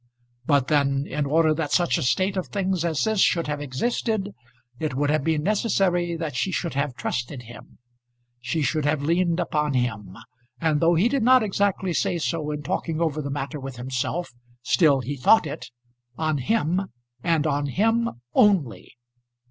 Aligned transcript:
But 0.47 0.67
then, 0.67 1.05
in 1.07 1.27
order 1.27 1.53
that 1.53 1.71
such 1.71 1.99
a 1.99 2.01
state 2.01 2.35
of 2.35 2.47
things 2.47 2.83
as 2.83 3.03
this 3.03 3.19
should 3.19 3.45
have 3.45 3.61
existed, 3.61 4.33
it 4.79 4.95
would 4.95 5.11
have 5.11 5.23
been 5.23 5.43
necessary 5.43 6.15
that 6.17 6.35
she 6.35 6.51
should 6.51 6.73
have 6.73 6.95
trusted 6.95 7.43
him. 7.43 7.77
She 8.39 8.63
should 8.63 8.83
have 8.85 9.03
leaned 9.03 9.39
upon 9.39 9.75
him, 9.75 10.17
and, 10.59 10.81
though 10.81 10.95
he 10.95 11.07
did 11.07 11.21
not 11.21 11.43
exactly 11.43 11.93
say 11.93 12.17
so 12.17 12.49
in 12.49 12.63
talking 12.63 12.99
over 12.99 13.21
the 13.21 13.29
matter 13.29 13.59
with 13.59 13.75
himself, 13.75 14.31
still 14.63 15.01
he 15.01 15.15
thought 15.15 15.45
it, 15.45 15.69
on 16.17 16.39
him 16.39 16.89
and 17.23 17.45
on 17.45 17.67
him 17.67 18.09
only. 18.33 18.95